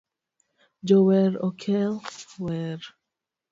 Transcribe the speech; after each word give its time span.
Jower 0.87 1.31
okel 1.47 1.91
wer 2.43 2.79